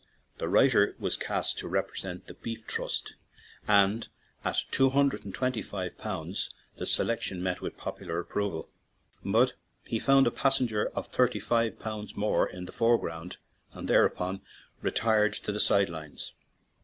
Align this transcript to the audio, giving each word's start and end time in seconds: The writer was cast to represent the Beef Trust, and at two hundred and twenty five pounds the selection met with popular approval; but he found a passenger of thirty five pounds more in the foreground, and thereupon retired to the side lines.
The 0.39 0.47
writer 0.47 0.95
was 0.97 1.15
cast 1.15 1.59
to 1.59 1.67
represent 1.67 2.25
the 2.25 2.33
Beef 2.33 2.65
Trust, 2.65 3.13
and 3.67 4.07
at 4.43 4.63
two 4.71 4.89
hundred 4.89 5.23
and 5.25 5.31
twenty 5.31 5.61
five 5.61 5.95
pounds 5.99 6.49
the 6.77 6.87
selection 6.87 7.43
met 7.43 7.61
with 7.61 7.77
popular 7.77 8.17
approval; 8.19 8.67
but 9.23 9.53
he 9.83 9.99
found 9.99 10.25
a 10.25 10.31
passenger 10.31 10.87
of 10.95 11.05
thirty 11.09 11.37
five 11.37 11.77
pounds 11.77 12.17
more 12.17 12.47
in 12.49 12.65
the 12.65 12.71
foreground, 12.71 13.37
and 13.73 13.87
thereupon 13.87 14.41
retired 14.81 15.33
to 15.33 15.51
the 15.51 15.59
side 15.59 15.89
lines. 15.89 16.33